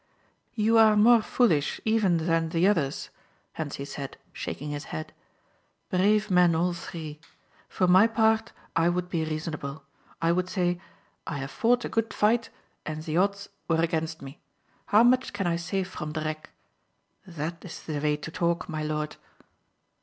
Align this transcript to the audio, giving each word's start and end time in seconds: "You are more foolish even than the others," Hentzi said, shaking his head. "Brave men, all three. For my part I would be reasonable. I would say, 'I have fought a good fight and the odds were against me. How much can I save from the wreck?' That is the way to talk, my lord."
"You 0.55 0.79
are 0.79 0.97
more 0.97 1.21
foolish 1.21 1.79
even 1.85 2.25
than 2.25 2.49
the 2.49 2.67
others," 2.67 3.11
Hentzi 3.53 3.85
said, 3.85 4.17
shaking 4.33 4.71
his 4.71 4.85
head. 4.85 5.13
"Brave 5.91 6.31
men, 6.31 6.55
all 6.55 6.73
three. 6.73 7.19
For 7.69 7.87
my 7.87 8.07
part 8.07 8.51
I 8.75 8.89
would 8.89 9.09
be 9.09 9.23
reasonable. 9.25 9.83
I 10.19 10.31
would 10.31 10.49
say, 10.49 10.81
'I 11.27 11.37
have 11.37 11.51
fought 11.51 11.85
a 11.85 11.87
good 11.89 12.15
fight 12.15 12.49
and 12.83 13.03
the 13.03 13.17
odds 13.17 13.49
were 13.67 13.79
against 13.83 14.23
me. 14.23 14.39
How 14.87 15.03
much 15.03 15.33
can 15.33 15.45
I 15.45 15.57
save 15.57 15.87
from 15.89 16.13
the 16.13 16.21
wreck?' 16.21 16.49
That 17.27 17.63
is 17.63 17.83
the 17.83 17.99
way 17.99 18.17
to 18.17 18.31
talk, 18.31 18.67
my 18.67 18.81
lord." 18.81 19.17